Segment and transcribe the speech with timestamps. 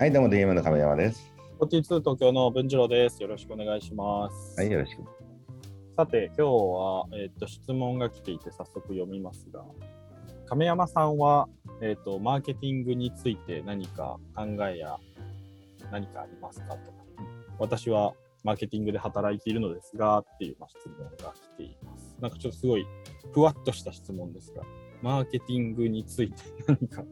[0.00, 1.30] はい、どうも DM の亀山です。
[1.60, 3.22] 42東京の文次郎です。
[3.22, 4.58] よろしくお願いします。
[4.58, 5.02] はい、よろしく。
[5.94, 9.62] さて、今日は、えっと質問が来ていて早速読みますが、
[10.46, 11.50] 亀山さんは、
[11.82, 14.96] えっとマーケティングについて何か考えや
[15.92, 16.78] 何かありますかと。
[17.58, 22.16] 私はマーケティングで働いているのですがっていうまあ質問が来ています。
[22.22, 22.86] なんかちょっとすごい
[23.34, 24.62] ふわっとした質問ですが、
[25.02, 27.04] マーケティングについて何か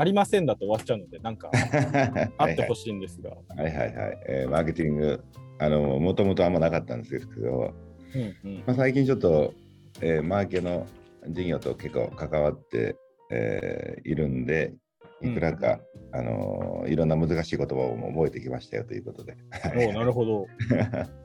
[0.00, 1.50] ありませんだと終わっちゃうので、なんか
[2.38, 3.30] あってほしいんですが。
[3.30, 5.24] はいはいはい、えーマーケティング、
[5.58, 7.74] あの、もともとあんまなかったんですけど、
[8.14, 8.56] うんうん。
[8.58, 9.52] まあ、最近ちょっと、
[10.00, 10.86] えーマーケの
[11.28, 12.94] 事業と結構関わって、
[13.32, 14.74] えーいるんで、
[15.20, 15.80] いくらか、
[16.12, 19.36] あのーいろんな難しい言葉をも覚えてきましたよということで。
[19.76, 20.46] おうなるほど。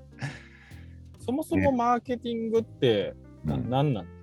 [1.19, 3.13] そもそもマーケティングって
[3.45, 4.11] なうん何なんで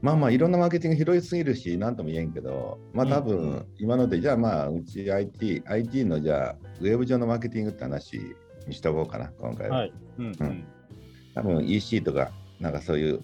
[0.00, 8.20] まあまあいろんなマーケティング広いすぎるし何とも言えんけどまあ多分今のでじゃあまあうち IT, IT のじゃあウェブ上のマーケティングって話
[8.66, 9.92] にしとこうかな今回は、はい。
[10.18, 10.64] うんうん。
[11.34, 13.22] 多分 EC とかなんかそういう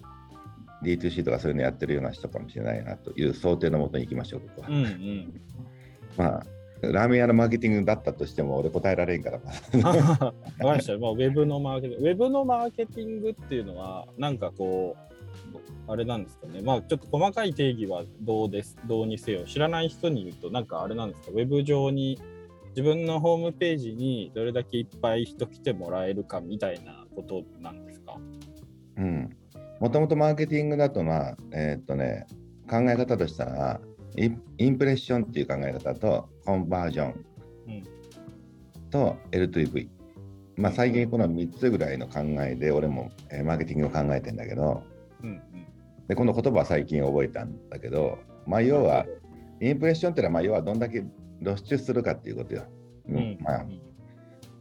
[0.83, 5.41] D2C とかそういうのやってるような人かもしれないなという想定のもとに行きましょうここは、うんうん。
[6.17, 6.45] まあ
[6.81, 10.97] ラーメン屋のマーケティングだったとしても俺答えられんから わかりました。
[10.97, 12.09] まあ、ウェブのマーケティング。
[12.09, 15.14] ウェブのマーケティングっていうのは、なんかこう、
[15.87, 16.61] あれなんですかね。
[16.61, 19.43] まあ、ちょっと細かい定義はどうです、どうにせよ。
[19.45, 21.27] 知らない人に言うと、なんかあれなんですか。
[21.31, 22.19] ウェブ上に、
[22.69, 28.17] 自分のホームページにどれだけいっぱい人来てもらえるかみたいなことなんですか。
[28.97, 29.29] うん
[29.79, 32.27] もともとマーケティングだとまあえーっとね
[32.69, 33.79] 考え方としたら
[34.17, 37.25] インインプレッションっていう考え方とコンバージョン
[37.67, 37.83] うん
[38.89, 39.87] と L2V
[40.57, 44.83] まあ最近この3つぐらいの考えで俺も、えーマーケティングを考えてんだけど
[45.23, 45.41] うんうん。
[46.07, 49.05] でこの言葉は最近覚えたんだけどまあ要は
[49.61, 51.03] インプレッションっていうのはまあ要はどんだけ
[51.43, 52.63] 露出するかっていうことよ、
[53.07, 53.15] うん。
[53.15, 53.65] うん、まあ。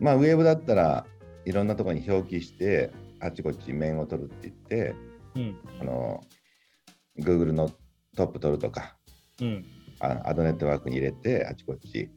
[0.01, 1.07] まあウェブだったら
[1.45, 4.95] いろんなところに表記してあちこち面を取るって言って
[5.37, 5.57] うん。
[5.81, 6.21] あの
[7.19, 7.71] Google の
[8.17, 8.97] トップ取るとか
[9.41, 9.65] うん。
[10.01, 12.11] あアドネットワークに入れてあちこち、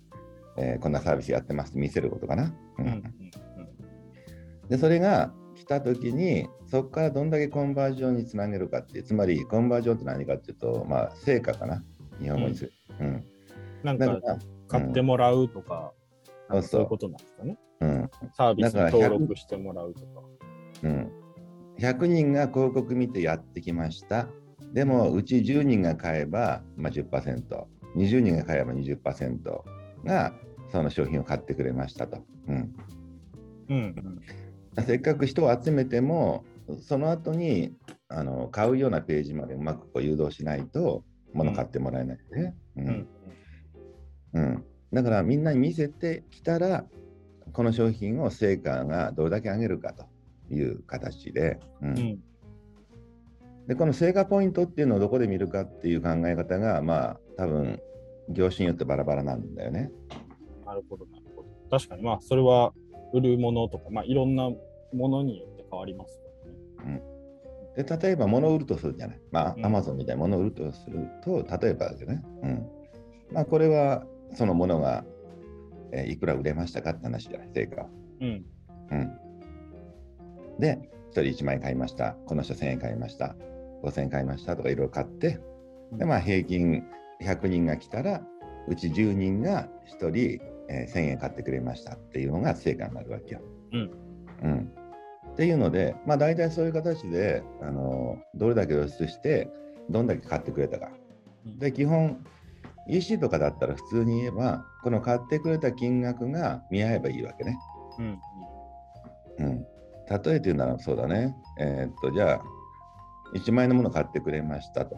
[0.57, 2.53] えーこんなサービスやってますって見せることかな。
[2.79, 3.03] ううんん。
[4.69, 5.33] でそれが
[5.67, 11.83] 来た時にそこからどんだけコンバージョンにつなげるかってつまりコンバージョンって何かっていうとまあ成果かな
[12.21, 12.73] 日本語にする。
[12.99, 13.23] うん
[13.83, 15.93] なんかだから買ってもらうとか、
[16.49, 17.57] そうそうそういうことなんですかね。
[17.81, 20.07] うんサービスにだから100登録してもらうとか。
[20.83, 21.11] うん、
[21.79, 24.27] 100人が広告見てやってきました。
[24.73, 27.43] でも、うち10人が買えば、まあ、10%、
[27.95, 29.39] 20人が買えば20%
[30.03, 30.33] が
[30.71, 32.19] その商品を買ってくれましたと。
[32.47, 32.75] うん、
[33.69, 34.21] うん
[34.83, 36.45] せっかく人を集めても、
[36.81, 37.73] その後に
[38.09, 42.55] あの買うようなページまでうまくこう誘導しないと、物買ってもらえないね。
[42.77, 43.07] ううんん
[44.33, 46.85] うん、だからみんなに見せてきたら、
[47.53, 50.05] この商品を成果がどれだけ上げるかと
[50.53, 52.19] いう形で、うんうん
[53.67, 57.81] でこの成果ポイントっていうのをどこで見るかっていう考え方が、まあ多分
[58.29, 59.91] 業種によってバラバラなんだよね。
[60.65, 61.49] なるほど、なるほど。
[61.69, 62.73] 確かに、まあ、それは
[63.13, 64.57] 売るものとか、まあ、いろんなも
[64.93, 67.01] のによって変わりますよね。
[67.75, 69.21] で例えば物を売るとするじゃない。
[69.31, 72.23] まあうんアマゾンみたいな物を売るとすると、例えばだけどね。
[72.41, 72.77] うん
[73.31, 75.03] まあ、これはそのものが、
[75.91, 77.89] えーいくら売れましたかって話じゃない、成果は。
[78.21, 78.45] うん。
[78.91, 79.11] うん、
[80.59, 80.79] で、
[81.11, 83.35] 1人1万円買いました、この人1000円買いました、
[83.83, 85.39] 5000円買いましたとかいろいろ買って、
[85.93, 86.83] でまあ、平均
[87.21, 88.21] 100人が来たら、
[88.67, 89.69] うち10人が
[89.99, 93.41] 1人、えー1000円買ってくれましたっていうのが成果になるわけよ。
[93.73, 93.91] うん
[94.43, 94.71] うん
[95.37, 99.47] っていうので、まあ、大体そういう形で、あのどれだけ露出して、
[99.87, 100.89] どんだけ買ってくれたか。
[101.59, 102.25] で、基本、
[102.89, 107.55] EC とかだったら普通に言えば、この買ってくれた金額が見合えばいいわけね。
[107.99, 108.19] うん。
[109.37, 109.65] うん、例
[110.15, 111.35] えて言うならそうだね。
[111.59, 112.41] えーっと、じゃあ、
[113.35, 114.97] 1万円のものを買ってくれましたと。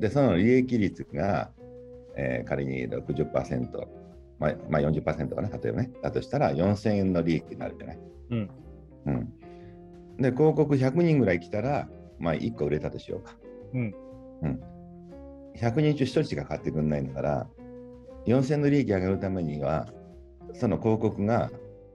[0.00, 1.52] で、その利益率が、
[2.16, 3.68] えー仮に60%、
[4.40, 5.92] まあ、まあ、40%かな、例えばね。
[6.02, 7.98] だとしたら4000円の利益になるじゃない。
[8.30, 8.50] うん。
[9.06, 9.43] うん。
[10.18, 11.88] で、広告100人ぐらい来たら、
[12.18, 13.36] まあ、1個売れたとしようか。
[13.72, 13.94] うん。
[14.42, 14.60] うん。
[15.56, 17.46] 100人中1人しか買ってくれないんだから、
[18.26, 19.88] 4000円の利益上げるためには、
[20.54, 21.50] その広告が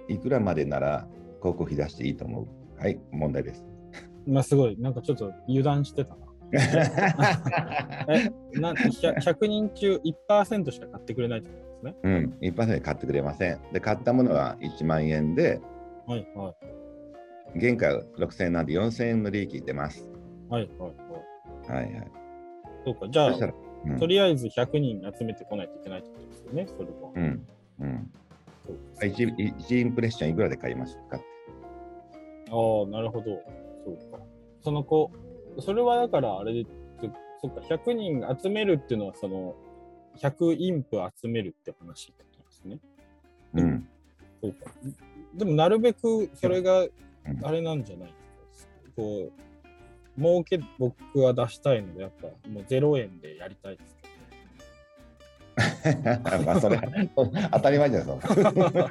[0.07, 1.07] いくらまでなら
[1.39, 2.81] 広告費出していいと思う。
[2.81, 3.65] はい、問題です。
[4.27, 6.25] まあ、すごい、なんかちょっと油断してたな。
[8.09, 11.95] え、な 100, 100人中1%しか買ってくれないってことですね。
[12.03, 13.59] うん、一般で買ってくれません。
[13.71, 15.61] で、買ったものは1万円で、
[16.07, 16.88] はいはい。
[17.55, 17.87] 原価
[18.17, 20.05] 6000円なんで4000円の利益出ます。
[20.49, 21.81] はいはいはい。
[21.81, 22.11] はいはい。
[22.85, 23.53] そうか、じゃあ
[23.85, 27.11] うんとりあえず100人集めてこないといけないってことですよね、それは。
[27.15, 27.47] うん。
[27.79, 28.11] うん。
[28.65, 31.15] そうです一一インプレッションいくらで買いますか。
[31.15, 33.25] ああ、なるほど。
[33.85, 34.19] そうか。
[34.61, 35.11] その子、
[35.59, 36.69] それはだからあれで、
[37.41, 39.55] そっか、100人集めるっていうのは、その、
[40.17, 42.79] 100インプ集めるって話ってことですね。
[43.53, 43.87] うん。
[44.41, 44.71] そうか。
[45.35, 46.89] でも、なるべくそれがうん
[47.43, 48.09] あれなんじゃない？
[48.09, 48.13] で
[48.51, 48.73] すか。
[48.95, 49.31] こ
[50.17, 53.99] う、儲け僕は出したいので、やっぱもう0円でやりたいですけ
[56.45, 56.79] まあそれ
[57.15, 58.89] 当たり前じゃんそんなど、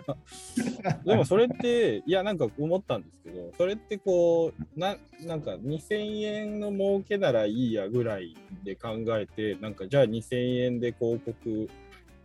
[1.04, 4.96] でもそれって、いや、なんか思ったんですけど、それってこう、な
[5.26, 11.70] なんか2000円の儲けならいいやぐらいで考えて、なんかじゃあ2000円で広告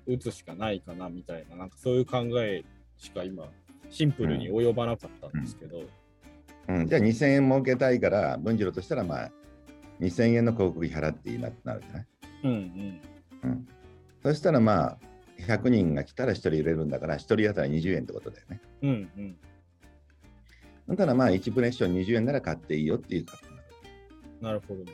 [0.08, 2.64] 打つしかないかなみたいな、なんかそういう考え
[2.98, 3.50] しか今、
[3.94, 5.84] シンプルに及ばなかったんですけど、
[6.68, 9.32] うん、じゃあ2000円儲けたいから文次郎としたらまあ
[10.02, 12.08] 2000円の広告費払っていいなってなるじゃない、
[12.44, 13.02] うんうん。
[13.44, 13.68] うん、
[14.24, 14.98] そしたらまあ
[15.40, 18.62] 100人が来たら1人入れるんだから1人当たり20円ってことだよね。
[18.82, 19.38] うんうん。
[20.90, 23.68] だからまあ1プレッション20円なら買っていいよっていうことになる。
[24.42, 24.84] なるほど。
[24.84, 24.92] な。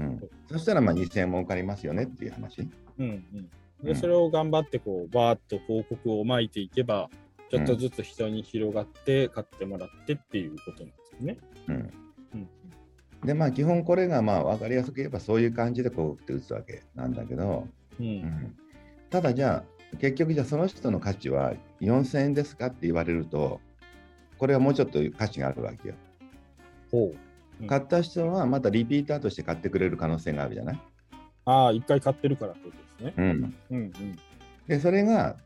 [0.00, 2.68] うん、そしたらまあ2000円儲かりますよねっていう話。
[2.98, 3.50] うんうん。
[3.82, 3.96] で、うん。
[3.96, 7.08] それを頑張ってこう、バーッと広告を巻いていけば、
[7.52, 11.38] ちょっとずつ人に広がって、買ってもらってっていうことなんですよね。
[11.68, 11.78] うん、う
[12.38, 12.48] ん
[13.26, 17.68] でまあ基本これがまあ分かりやすく言えばそういう感じで広告って打つわけなんだけど、
[18.00, 18.06] うん。
[18.06, 18.08] う。
[18.08, 18.56] うんん、
[19.10, 19.62] ただじゃ
[19.92, 23.60] あ結局じゃあその人の価値は4000円ですかって言われると
[24.38, 25.94] これはもうちょっと価値があるわけよ。
[26.90, 27.16] ほう。
[27.60, 30.80] うん買った人はまたリピーターとして買ってくれる可能性があるじゃない？
[31.44, 33.16] ああ、一回買ってるからってことですね。
[33.16, 33.92] うん、うん
[34.66, 35.36] でそれが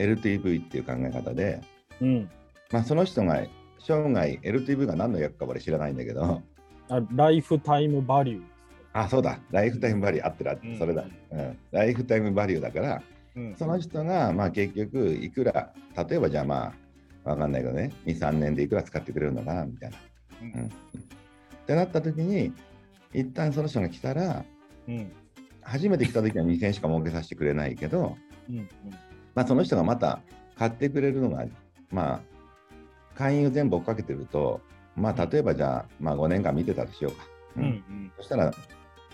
[0.00, 1.60] LTV っていう考え方で、
[2.00, 2.08] うん。
[2.08, 2.30] うん。
[2.72, 3.44] まあ、その人が
[3.80, 6.42] 生涯 LTV が何の役か俺知らないんだけど
[6.88, 8.42] あライフタイムバリュー
[8.92, 13.04] あそうだライフタイムバリュー合ってる合ってうんるそれだ、うん、ライフタイムバリューだからね。
[13.36, 13.56] うん。
[13.56, 15.72] その人がまあ結局いくら
[16.08, 16.72] 例えばじゃあま
[17.24, 19.96] あわかんないけどね23年でいくら使ってくれるのかなみたいな。
[20.42, 22.52] うんってなった時に
[23.12, 24.44] 一旦その人が来たら
[24.88, 25.12] うん。
[25.62, 28.16] 初めて来た時は2000円しか儲けさせてくれないけど、
[28.48, 28.68] うん。
[29.40, 29.44] うん。
[29.44, 30.20] まあ、その人がまた
[30.56, 31.44] 買ってくれるのが
[31.90, 32.20] まあ
[33.14, 34.60] 会員を全部追っかけてると
[34.96, 37.24] まあ例えばじゃあ、まあ、5年間見てたとしようか。
[37.56, 37.64] うん。
[37.64, 38.12] うん。
[38.16, 38.52] そしたら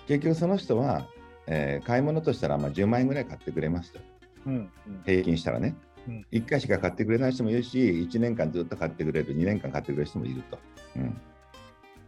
[0.06, 1.08] 結局その人は、
[1.46, 4.00] えー買い物としたらまあ10万円ぐらい買ってくれますと
[4.46, 4.54] うん。
[4.54, 5.02] うん。
[5.04, 5.76] 平均したらね、
[6.08, 10.58] うん1回しか買ってくれない人もいるし1年間ずっと買ってくれる2年間買ってくれる人もいると。
[10.96, 11.12] うん、っ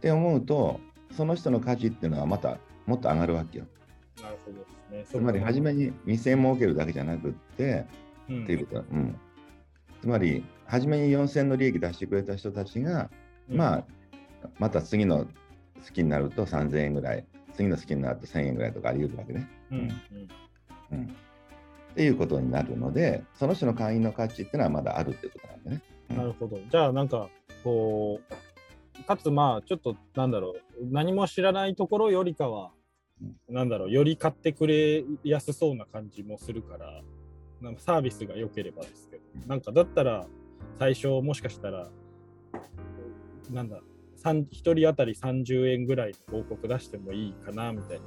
[0.01, 0.79] て思うと
[1.11, 3.65] その人の価値っていうのはまたもっと上がるわけよ。
[4.21, 5.21] なるほどですつね。
[5.21, 9.19] まり初めに2000円儲けるだけじゃなくって、うんっていうことだ、うん、
[10.01, 13.09] つまり初めに4000円の利益出してくれた人たちが、
[13.47, 13.85] まあ
[14.57, 19.49] また次の好きになると3000円ぐらい次の好きになると1000円ぐらいとかあり得るわけね。
[19.71, 19.77] うん。
[19.79, 19.89] うん。
[20.91, 21.07] うん、っ
[21.95, 25.81] ていうことになるのでその人の会員の価値っていうのはまだあるっていうことなんだね。
[26.09, 26.17] うん。
[26.17, 26.59] なるほど。
[26.69, 27.29] じゃあ、なんか、
[27.63, 28.19] こ
[28.99, 32.71] う、かつ、まあ、ちょっと、なんだろう、何も知らないところよりかは、
[33.49, 37.01] なんだろう、より買ってくれやすそうな感じもするから、
[37.61, 40.27] なんかサービスが良ければですけど、なんか、だったら、
[40.77, 41.89] 最初、もしかしたら、
[43.51, 43.81] なんだ、
[44.23, 48.03] 1人当たり30円ぐらいの広告出してもいいかな、みたいに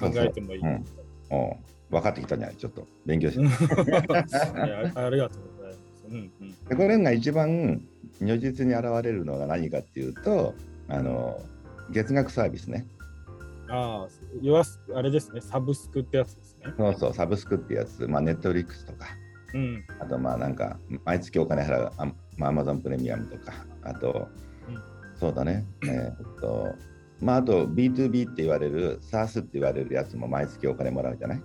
[0.00, 0.60] 考えてもいい。
[0.60, 0.84] うん
[1.32, 1.56] おう
[1.90, 3.44] 分かってきたんじゃないちょっと勉強し て。
[3.44, 6.06] あありがとうございます。
[6.08, 7.82] うんうんでこれが一番
[8.20, 10.54] 如実に現れるのが何かっていうと
[10.88, 11.40] あの
[11.90, 12.86] 月額サービスね。
[13.68, 16.74] ああ、あれですね、サブスクってやつですね。
[16.76, 19.06] そうそうサブスクってやつ、まあ、ネットフリックスとか
[19.54, 19.84] うん。
[19.98, 23.52] あとまあなんか毎月お金払うあまあ、Amazon プレミアムとか
[23.82, 24.28] あと、
[24.68, 24.82] うん
[25.18, 26.74] そうだねえーっと
[27.20, 31.42] まああと B2B って言われる SaaS って言われるやつも毎月お金もらうじゃない？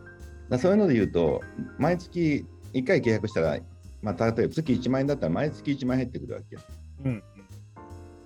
[0.49, 1.41] だそういうので言うと
[1.77, 3.57] 毎月1回契約したら、
[4.01, 6.61] まあ、例えば月1万円だったら毎月1万円入ってくるわけよ。
[7.05, 7.23] うん。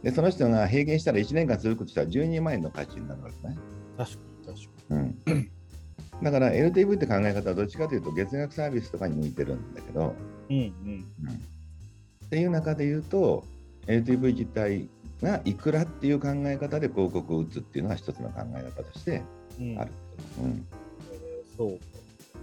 [0.04, 3.58] でその人が平均したら1年間続くとしたら12万円の価値になるわけね。
[3.98, 5.52] 確かに確かうん、
[6.22, 10.16] だから LTV って考え方はどっちかというと月額サービスとかに向いてるんだけど、
[10.50, 10.74] に。
[10.86, 11.34] うんうん。
[12.26, 13.44] っていう中で言うと
[13.88, 14.88] LTV 自体
[15.22, 19.24] がいくらっていう考え方で広告を打つっていうのが一つの考え方として
[19.60, 19.92] うん、ある。
[20.42, 20.66] うん
[21.12, 21.80] えーそう。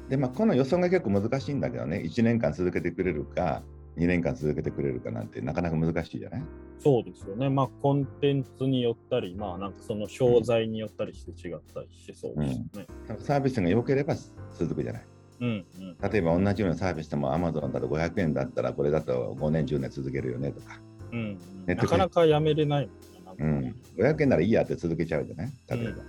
[0.09, 3.62] でまあ、この予想が結構難しいんだけどね1年間続けてくれるか
[3.97, 6.43] 2年間続けてくれるかなんてなかなか難しいじゃない？
[6.79, 7.49] そうですよね。
[7.49, 12.87] まあ、コンテンツによったり、まあ、なんかその商材によったりして違ったりしてそうですよね。
[13.19, 14.15] サービスが良ければ
[14.59, 15.05] 続くじゃない？
[15.41, 16.11] うんうん。
[16.11, 20.81] 例えば同じようなサービスでも Amazon だと500円だったらこれだと5年10年続けるよねとか、
[21.12, 21.38] うん
[21.69, 21.76] うん。
[21.76, 22.97] なかなかやめれないもん
[23.38, 25.53] うん、500円ならいいやって続けちゃうじゃない？
[25.69, 26.03] 例えば、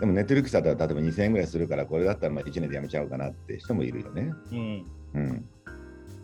[0.00, 4.32] でもネットリックスだったら例えば2000円ぐらいするからこれだったらまあ1年でやめちゃおうかなって人もいるよね。
[4.52, 4.86] うん。
[5.14, 5.48] うん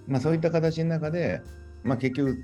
[0.07, 1.41] まあ、そういった形の中で、
[1.83, 2.39] まあ、結局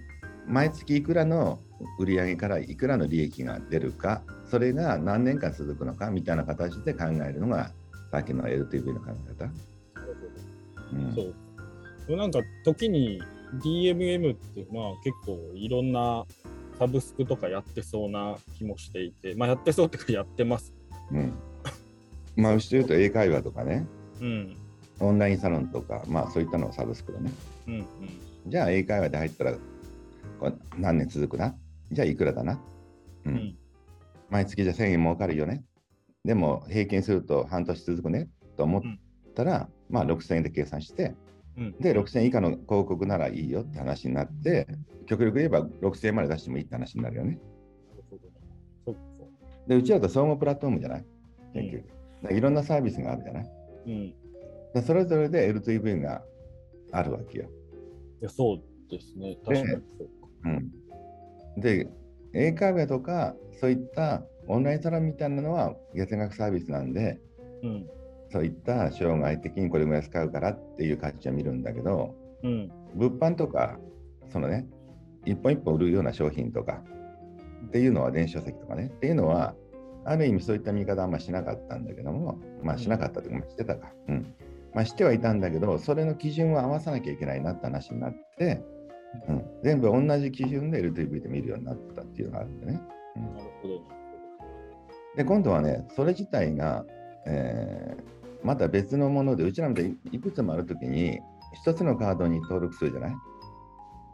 [0.46, 1.60] 毎月いくらの
[1.98, 7.72] 売り上げからいくらの利益が出るかそれが何年間続くのかみたいな形で考えるのが
[8.10, 9.50] さっきの LTV の考え方。
[10.92, 12.16] うんそう。
[12.16, 13.22] なんか時に
[13.62, 16.24] DMM ってまあ結構いろんな
[16.78, 20.74] サブスクとかやってそうな気もしていて、まあやってそうっていうかやってます。
[21.12, 21.32] うん
[22.36, 23.86] まあ、うちで言うと英会話とかね
[24.20, 24.56] うん。
[25.00, 27.32] オンラインサロンとか、まあ、そういったのをサブスクだね。
[27.66, 27.84] うんうん。
[28.46, 29.54] じゃあ英会話で入ったら
[30.78, 31.54] 何年続くな？
[31.92, 32.58] じゃあいくらだな、
[33.24, 33.34] うん。
[33.34, 33.58] うん。
[34.30, 35.64] 毎月じゃ1000円儲かるよね？
[36.24, 38.28] でも平均すると半年続くね？
[38.56, 38.82] と思っ
[39.34, 41.14] たら、まあ6000円で計算して
[41.56, 41.72] うん。
[41.80, 44.66] で6000円以下の広告ならいいよって話になって
[45.06, 47.38] 極力言えば6000円まで出してもいいって話になるよね。
[49.66, 51.04] でうちだと総合プラットフォームじゃない？
[51.54, 51.84] 結
[52.24, 53.50] 局、いろんなサービスがあるじゃない？
[53.86, 54.14] うん。
[54.82, 56.22] それぞれで LTV が
[56.92, 57.50] あるわけよ
[58.20, 59.38] や、そうですね。
[59.44, 60.28] 確かにそうか。
[60.44, 60.48] う
[61.58, 61.88] ん、で、
[62.34, 67.18] 英会話とか、そういったオンラインサロンみたいなのは月額サービスなんで、
[67.62, 67.86] うん。
[68.32, 72.70] そういった生涯的にこれぐらい使うからっていう価値は見るんだけど、うん。
[72.94, 73.78] 物販とか、
[74.32, 74.66] そのね、
[75.26, 76.82] 一本一本売るような商品とか
[77.66, 79.54] っていうのは電子書籍とかね、っていうのは、
[80.04, 83.92] ある意味そういった見方はあんましなかったんだけども、まあしなかったというか、まあしてたか。
[84.08, 84.34] うん。
[84.74, 88.62] まあしてはいたんだけど、それの基準を合わさなきゃいけないなって話になって、
[89.28, 92.80] うん、全部同じ基準で LTV で見るようになったっていうのがあるんでね。
[93.16, 93.80] うんなるほど。
[95.16, 96.84] で、今度はね、それ自体が、
[97.26, 98.10] えー
[98.42, 101.20] また別のもので、うちらみたいにいくつもあるときに、
[101.52, 103.12] 一つのカードに登録するじゃない？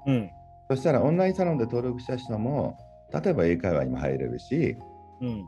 [0.08, 0.30] うん。
[0.68, 2.76] そしたらオンラインサロンで登録した人も、
[3.14, 4.76] 例えば英会話にも入れるし、
[5.20, 5.46] うん。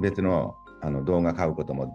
[0.00, 1.94] 別のあの動画買うことも、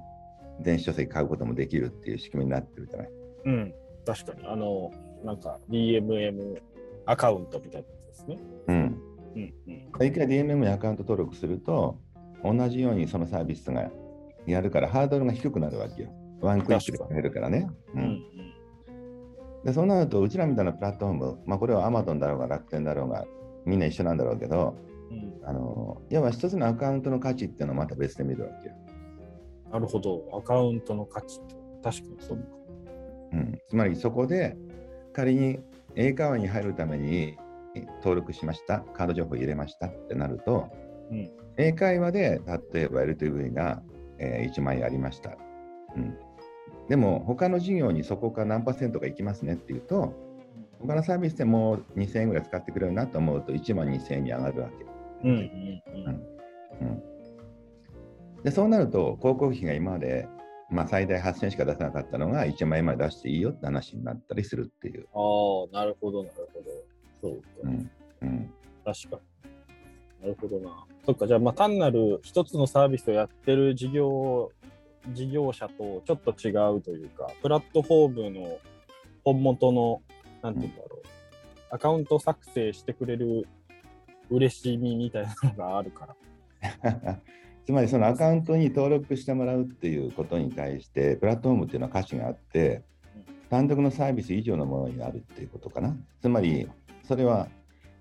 [0.62, 3.10] 電子書籍買うこともできるっていう仕組みになってるじゃない？
[3.46, 3.74] うん。
[4.06, 4.48] 確かに。
[4.48, 4.92] あの、
[5.24, 6.62] なんか DMM
[7.06, 8.38] アカウントみたいなやつですね。
[8.68, 8.76] うん。
[9.36, 9.54] うん。
[9.68, 10.08] うん。
[10.08, 11.98] 一回 DMM にアカウント登録すると、
[12.44, 13.90] 同じようにそのサービスが
[14.46, 16.10] やるからハードルが低くなるわけよ。
[16.42, 17.68] ワンクリックで買えるからね。
[17.94, 18.04] ううん。
[18.04, 18.22] ん、
[19.66, 23.26] でそうなると、うちらみたいなプラットフォーム、まあ、これは Amazon だろうが楽天だろうが、
[23.66, 24.76] みんな一緒なんだろうけど、
[25.12, 25.34] うん。
[25.46, 28.76] あの要は一つのアカウントの価値っていうのはまた別で見るわけよ。
[29.72, 30.24] なるほど。
[30.34, 32.44] アカウントの価値って確かにそうか。
[33.34, 34.58] うん、つまりそこで
[35.14, 35.60] 仮に
[35.96, 37.38] 英会話に入るために
[37.98, 40.68] 登録しました、カード情報入れましたってなると、
[41.12, 43.82] うん英会話で例えば LTV が、
[44.18, 45.38] えー1万円ありました。
[45.96, 46.18] うん、
[46.88, 50.14] でも他の事業にそこから何パーセントがいきますねっていうと、
[50.80, 54.86] 他のサービスでもう2000円ぐらい使ってくれるなと思うと1万2000円に上がるわけ。
[55.28, 55.36] うん。
[55.36, 55.84] うん。
[56.80, 56.88] うん。
[56.88, 57.04] うん、
[58.44, 60.28] でそうなると広告費が今まで、
[60.70, 65.08] まあ、最大8000円しか出せなかったのが1万円まで出していいよって話になったりするっていう。
[65.14, 66.70] ああ、なるほど、なるほど。
[67.22, 67.48] そうか。
[67.64, 67.92] うん
[68.22, 68.54] うん
[68.86, 69.22] 確か
[70.22, 70.22] に。
[70.22, 70.86] なるほどな。
[71.06, 74.52] そっか、じゃあ、まあ、単なる一つのサービスをやってる事業、
[75.14, 78.58] 事業者とちょっと違うというか、プラットフォームの
[79.24, 80.02] 本元の、
[80.42, 81.00] なんていうんだろう、
[81.72, 83.48] アカウント作成してくれる
[84.30, 86.16] 嬉しみみたいなのがあるから。
[87.70, 92.82] つまりそのアカウントに登録してもらうっていうことに対してプラットフォームっていうのは価値があって
[93.48, 95.96] 単独のサービス以上のものになるっていうことかな。
[96.20, 96.68] つまり
[97.08, 97.48] それは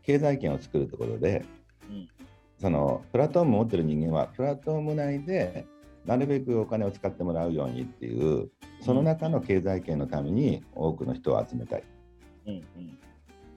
[0.03, 1.45] 経済圏を作るってことで、
[1.91, 2.09] うん。
[2.59, 5.67] そのプラットフォームを持ってる人間はプラットフォーム内で
[6.07, 8.49] なるべくお金を使ってもらうようにっていう
[8.81, 11.85] その中の経済圏のために多くの人を集めたい。
[12.47, 12.63] うんうん。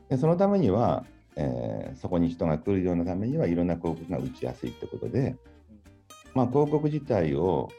[0.09, 1.05] でそのためには、
[1.37, 5.37] えーそこに人が来るようなためにはいろんな広告が打ちやすいってことで、
[6.33, 7.69] まあ、広告自体を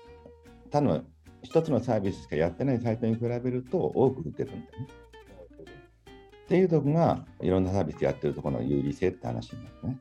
[0.71, 1.02] 他の
[1.42, 4.88] 一つのサービスしかやってないサイトに比べると多く打てるんだよね。
[6.44, 9.99] っていうとこがいろんなサービスやってるところの有利性って話になるね。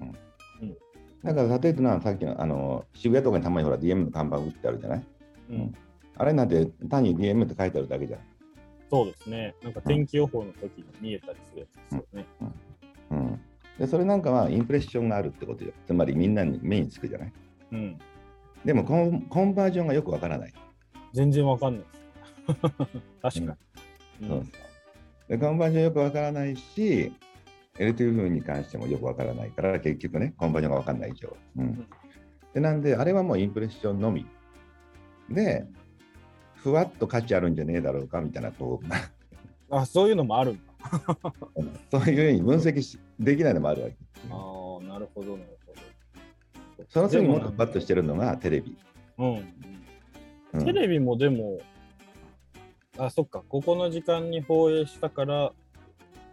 [0.00, 0.10] うんう
[0.72, 0.76] ん
[1.22, 5.06] だから例えばなさっきのあの渋谷とかにたまにほら DM の看板打ってあるじゃない？
[5.50, 5.74] うん。
[6.16, 8.20] あれなんて単に DM って書いてあるだけじゃん。
[8.90, 9.54] そうですね。
[9.62, 12.26] なんか天気予報の時に見えたりするやつですよね。
[13.10, 13.40] うん、
[13.78, 15.72] でそれなんかはインプレッションがあるってことよ。
[15.86, 17.32] つまりみんなに目につくじゃない？
[17.72, 17.98] うん。
[18.64, 20.54] でもコンコンバージョンがよくわからない。
[21.12, 21.86] 全然わかんないで
[22.54, 22.60] す。
[23.40, 23.56] 確か
[24.20, 24.26] に。
[24.26, 24.44] そうそう
[25.28, 27.12] でコンバージョンよくわからないし、
[27.78, 31.36] LTV に関してもよくわからないから、結局ね、コンバージョンがわかんない以上。
[31.56, 31.86] うん、
[32.52, 34.26] でなんで、あれはもうインプレッションのみ。
[35.30, 35.66] で、
[36.56, 38.80] ふわっと価値あるんじゃねえだろうかみたいな、こ
[39.70, 40.62] うあ、そういうのもあるんだ。
[41.90, 43.96] そういうふうに分析しできないのもあるわけ。
[44.30, 45.59] ああ、なるほど、なるほど。
[46.88, 48.76] その次にもっとふわっとしてるのがテレビ。
[49.18, 49.26] うん。
[49.26, 51.60] うんテレビもでも、
[52.98, 55.52] あ、そっか、ここの時間に放映したからっ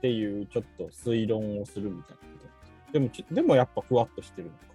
[0.01, 2.91] ていうちょっと推論をするみたいな。
[2.93, 4.67] でもち、でもやっぱふわっとしてるのか。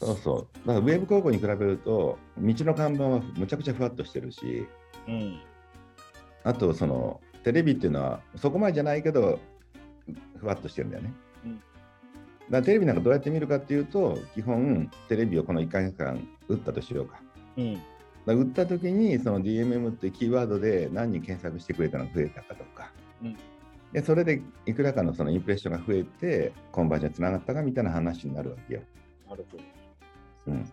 [0.00, 0.66] そうそう。
[0.66, 4.66] だからウェブ広告に比べると、道の看板はむちゃくちゃふわっとしてるし、
[5.06, 5.40] うん。
[6.42, 9.38] あとそのテレビっていうのはそこまでじゃないけど、
[10.36, 11.12] ふわっとしてるんだよね。
[11.44, 11.62] うん
[12.50, 17.20] だテレビなんかどうやって見るかっていうと、基本テレビをこの1ヶ月間打ったとしようか。
[17.56, 17.74] うん。
[18.26, 22.92] だ打った時にその DMM ってキーワードで何人検索してくれたのが増えたかとか、
[23.22, 23.36] うん
[23.92, 28.82] でそれでいくらかのそのインプレッションが増えてコンバージョンにつながったかみたいな話になるわけよ。
[29.28, 29.64] なるほど。
[30.46, 30.72] うん、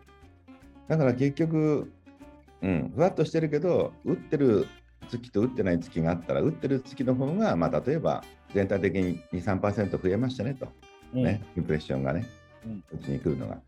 [0.88, 1.91] だから結局、
[2.62, 4.67] うん、ふわっとしてるけど打ってる
[5.10, 12.25] 月と打ってない月があったら打ってる月の方が、まあ、例えば全体的に23%増えましたねと、うんねインプレッションがね、
[12.93, 13.59] うちに来るのが。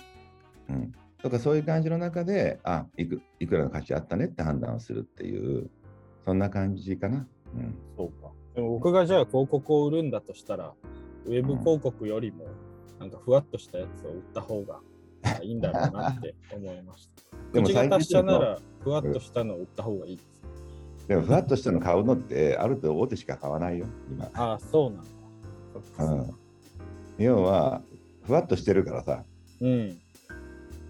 [0.70, 5.70] うん、とかそういう感じの中であいくいくらの価値あったねって判断をするっていう
[6.26, 7.28] そんな感じかな。
[7.56, 8.32] うんそうか。
[8.56, 10.74] でも僕がじゃあ広告を売るんだとしたら、
[11.26, 12.46] ウェブ広告よりも、
[13.00, 14.80] なんかふわっとしたやつを売った方が
[15.42, 17.24] いいんだろうなって 思いました。
[17.54, 21.08] でも口が達者な最ら、ふわっとしたのを売った方がいいです。
[21.08, 24.30] でもふわっとしたの買うのってある程度大手しか買わないよ今。
[24.34, 25.04] ああ、そうなん
[25.98, 26.06] だ。
[26.06, 26.36] うん、
[27.20, 27.82] 要は
[28.26, 29.24] ふわっとしてるからさ
[29.62, 29.98] うん。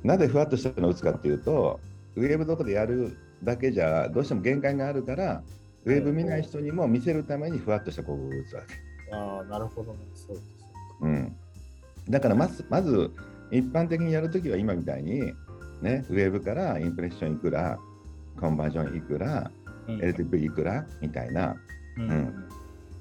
[0.03, 1.79] なぜふわっとしたのを打つかっていうと、
[2.15, 5.43] ウェブとかでやるだけじゃどうしても限界があるから、
[5.85, 9.15] ウェブ見ない人にも見せるためにふわっとした広告を打つわけ。
[9.15, 9.99] ああ、なるほどね。
[10.13, 10.47] そうです。
[11.01, 11.35] うん、
[12.09, 13.11] だからまずまず
[13.51, 15.33] 一般的にやるときは今みたいに、
[15.81, 17.79] ね、ウェブからインプレッションいくら、
[18.39, 19.51] コンバージョンいくら、
[19.87, 21.55] うん LTV いくらみたいな。
[21.97, 22.49] うんうん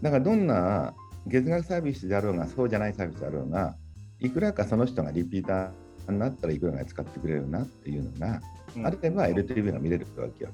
[0.00, 0.94] だからどんな
[1.26, 3.76] 月額サービスであろうが、そうじゃないサービスであろうが、
[4.20, 8.40] いくらかその人がリピーターになったらいくらが使ってくれるなっていうのが、
[8.76, 10.50] うんあれば LTV が見れるわけよ。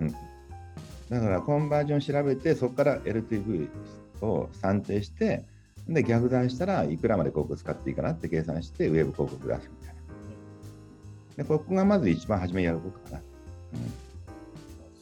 [0.00, 0.10] うん、
[1.10, 3.68] だからコンバージョン調べて、そこから LTV
[4.22, 5.44] を算定して、
[5.88, 10.00] で逆算したらいくらまで広告使っていいかなって計算して、ウェブ広告出すみたいな。
[11.36, 13.20] でここがまず一番初めにやることかな。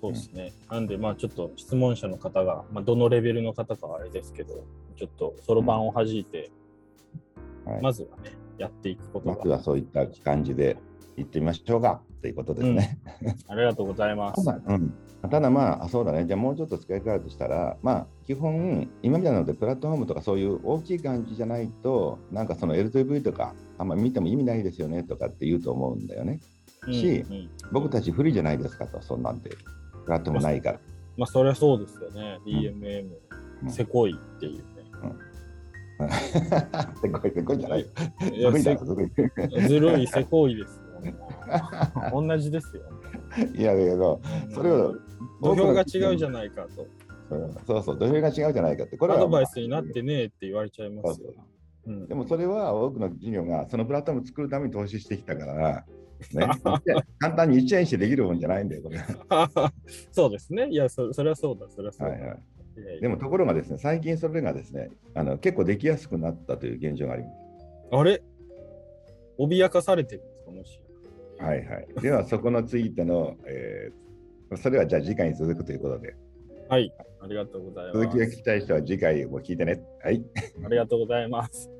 [0.00, 0.52] そうですね。
[0.70, 4.64] なんで、まあちょっと質問者の方が、まあどのレベルの方かはあれですけど、
[4.96, 6.50] ちょっとそろばんを弾いて、
[7.64, 9.36] はいまずはね、やっていくことが。
[9.36, 10.76] まずはそういった感じで
[11.16, 12.98] いってみましょうかということですね。
[13.48, 14.44] ありがとうございます。
[14.44, 14.94] ただ,、うん、
[15.30, 26.40] ただまあ、あそうだね、じゃあもうちょっと使い換えるとしたら、まあ、基本、今みたいなので、プラットフォームとかそういう大きい感じじゃないと、なんかその LTV とか、あんま見ても意味ないですよねとかって言うと思うんだよね。
[26.86, 29.50] うんしうん僕たち不利じゃないですかと、そんなんで、
[30.08, 30.80] プラットフォームないから。
[31.18, 32.38] まあそりゃそうですよね。
[32.46, 33.10] DMM、
[33.62, 34.62] うんせこいっていうね。
[37.02, 37.86] せこいせこいじゃないよ。
[38.32, 38.52] いや。
[38.52, 40.82] ずるいせこいですよ。
[42.12, 42.82] 同じですよ。
[43.54, 44.20] いやだけど、
[44.54, 44.94] それを
[45.42, 46.86] 土俵が違うじゃないかと。
[47.30, 51.34] うんそうそう、土俵が違うじゃないかって、これはアドバイスになってねえって言われちゃいますよ。
[51.86, 55.84] うんでもそれは多くの企業がそのプラットフォームを作るために投資してきたから、
[56.32, 56.46] ね、
[57.18, 58.98] 簡単に1円してできるもんじゃないんだよ、これ。
[60.12, 60.68] そうですね。
[60.68, 62.14] いやそ、それはそうだ、それはそうだ。
[62.14, 67.24] はいはい、でもところがですね、最近それがですね、あの結構できやすくなったという現状があり
[67.90, 68.22] まあれ？
[69.38, 70.80] 脅かされてるんですか、もし。
[71.38, 71.42] す。
[71.42, 71.86] はいはい。
[72.02, 74.08] では、そこのついての、えー
[74.56, 76.16] それはじゃあ次回に続くということで、
[76.68, 76.92] はい。
[77.20, 77.98] ありがとうございます。
[78.00, 79.82] 続きが聞きたい人は次回も聞いてね。
[80.02, 80.24] はい。
[80.64, 81.70] ありがとうございます。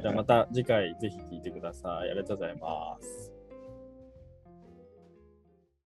[0.00, 2.10] じゃあまた次回ぜひ聞いてください。
[2.10, 3.37] ありがとうございます。